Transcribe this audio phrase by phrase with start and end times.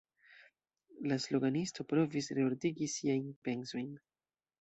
[1.11, 3.93] La sloganisto provis reordigi siajn pensojn.